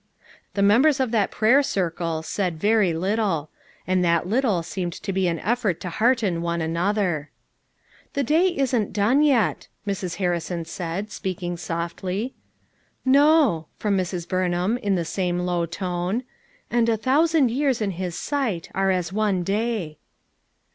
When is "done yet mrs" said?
8.93-10.15